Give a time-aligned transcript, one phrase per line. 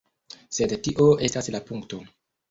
[0.57, 2.01] Sed tio estas la punkto.